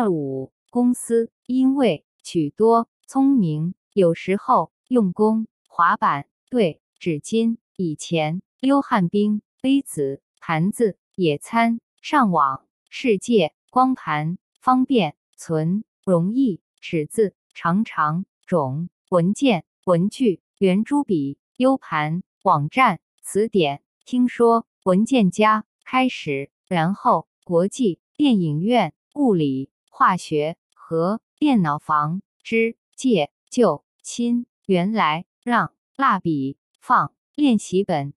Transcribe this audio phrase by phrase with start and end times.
[0.00, 29.68] 二五公司因为许多聪明，有时候用功，滑板对纸巾，以前溜旱冰，杯子、盘子，野餐，上网，世界光盘，方便存，容易尺子长长种文件，文具，圆珠笔，U 盘，网站，词典，听说，文件夹，开始，然后，国际电影院，物理。
[29.90, 38.14] 化学和电脑房之借旧亲原来让蜡笔放练习本